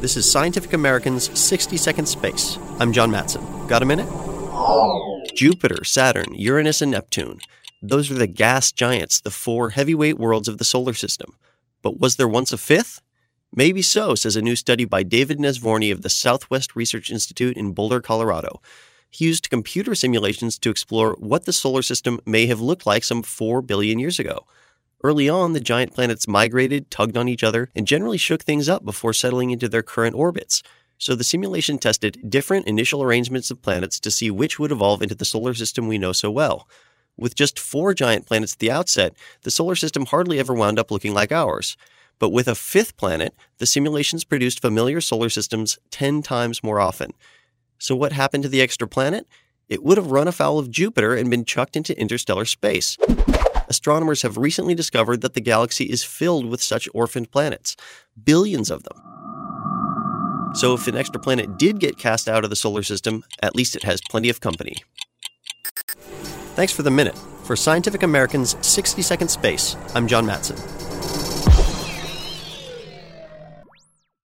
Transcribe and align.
This 0.00 0.16
is 0.16 0.30
Scientific 0.32 0.72
American's 0.72 1.38
60 1.38 1.76
Second 1.76 2.06
Space. 2.06 2.56
I'm 2.78 2.90
John 2.90 3.10
Matson. 3.10 3.42
Got 3.66 3.82
a 3.82 3.84
minute? 3.84 4.08
Jupiter, 5.34 5.84
Saturn, 5.84 6.34
Uranus, 6.34 6.80
and 6.80 6.90
Neptune. 6.90 7.38
Those 7.82 8.10
are 8.10 8.14
the 8.14 8.26
gas 8.26 8.72
giants, 8.72 9.20
the 9.20 9.30
four 9.30 9.70
heavyweight 9.70 10.18
worlds 10.18 10.48
of 10.48 10.56
the 10.56 10.64
solar 10.64 10.94
system. 10.94 11.36
But 11.82 12.00
was 12.00 12.16
there 12.16 12.26
once 12.26 12.50
a 12.50 12.56
fifth? 12.56 13.02
Maybe 13.54 13.82
so, 13.82 14.14
says 14.14 14.36
a 14.36 14.40
new 14.40 14.56
study 14.56 14.86
by 14.86 15.02
David 15.02 15.38
Nesvorny 15.38 15.92
of 15.92 16.00
the 16.00 16.08
Southwest 16.08 16.74
Research 16.74 17.10
Institute 17.10 17.58
in 17.58 17.74
Boulder, 17.74 18.00
Colorado. 18.00 18.62
He 19.10 19.26
used 19.26 19.50
computer 19.50 19.94
simulations 19.94 20.58
to 20.60 20.70
explore 20.70 21.14
what 21.18 21.44
the 21.44 21.52
solar 21.52 21.82
system 21.82 22.20
may 22.24 22.46
have 22.46 22.62
looked 22.62 22.86
like 22.86 23.04
some 23.04 23.22
4 23.22 23.60
billion 23.60 23.98
years 23.98 24.18
ago. 24.18 24.46
Early 25.02 25.30
on, 25.30 25.54
the 25.54 25.60
giant 25.60 25.94
planets 25.94 26.28
migrated, 26.28 26.90
tugged 26.90 27.16
on 27.16 27.28
each 27.28 27.42
other, 27.42 27.70
and 27.74 27.86
generally 27.86 28.18
shook 28.18 28.42
things 28.42 28.68
up 28.68 28.84
before 28.84 29.14
settling 29.14 29.50
into 29.50 29.66
their 29.66 29.82
current 29.82 30.14
orbits. 30.14 30.62
So 30.98 31.14
the 31.14 31.24
simulation 31.24 31.78
tested 31.78 32.18
different 32.28 32.66
initial 32.66 33.02
arrangements 33.02 33.50
of 33.50 33.62
planets 33.62 33.98
to 34.00 34.10
see 34.10 34.30
which 34.30 34.58
would 34.58 34.70
evolve 34.70 35.00
into 35.00 35.14
the 35.14 35.24
solar 35.24 35.54
system 35.54 35.88
we 35.88 35.96
know 35.96 36.12
so 36.12 36.30
well. 36.30 36.68
With 37.16 37.34
just 37.34 37.58
four 37.58 37.94
giant 37.94 38.26
planets 38.26 38.52
at 38.52 38.58
the 38.58 38.70
outset, 38.70 39.14
the 39.42 39.50
solar 39.50 39.74
system 39.74 40.04
hardly 40.04 40.38
ever 40.38 40.52
wound 40.52 40.78
up 40.78 40.90
looking 40.90 41.14
like 41.14 41.32
ours. 41.32 41.78
But 42.18 42.28
with 42.28 42.46
a 42.46 42.54
fifth 42.54 42.98
planet, 42.98 43.34
the 43.56 43.66
simulations 43.66 44.24
produced 44.24 44.60
familiar 44.60 45.00
solar 45.00 45.30
systems 45.30 45.78
10 45.90 46.20
times 46.20 46.62
more 46.62 46.78
often. 46.78 47.14
So 47.78 47.96
what 47.96 48.12
happened 48.12 48.42
to 48.42 48.50
the 48.50 48.60
extra 48.60 48.86
planet? 48.86 49.26
It 49.70 49.82
would 49.82 49.96
have 49.96 50.10
run 50.10 50.28
afoul 50.28 50.58
of 50.58 50.70
Jupiter 50.70 51.14
and 51.14 51.30
been 51.30 51.46
chucked 51.46 51.76
into 51.76 51.98
interstellar 51.98 52.44
space 52.44 52.98
astronomers 53.70 54.22
have 54.22 54.36
recently 54.36 54.74
discovered 54.74 55.22
that 55.22 55.32
the 55.32 55.40
galaxy 55.40 55.84
is 55.84 56.04
filled 56.04 56.44
with 56.44 56.60
such 56.60 56.88
orphaned 56.92 57.30
planets, 57.30 57.76
billions 58.22 58.70
of 58.70 58.82
them. 58.82 59.00
So, 60.54 60.74
if 60.74 60.88
an 60.88 60.96
extra 60.96 61.20
planet 61.20 61.56
did 61.56 61.78
get 61.78 61.96
cast 61.96 62.28
out 62.28 62.42
of 62.42 62.50
the 62.50 62.56
solar 62.56 62.82
system, 62.82 63.22
at 63.40 63.54
least 63.54 63.76
it 63.76 63.84
has 63.84 64.00
plenty 64.10 64.28
of 64.28 64.40
company. 64.40 64.74
Thanks 66.56 66.72
for 66.72 66.82
the 66.82 66.90
minute. 66.90 67.16
For 67.44 67.54
Scientific 67.54 68.02
American's 68.02 68.56
60 68.66 69.00
Second 69.00 69.28
Space, 69.28 69.76
I'm 69.94 70.08
John 70.08 70.26
Matson. 70.26 70.79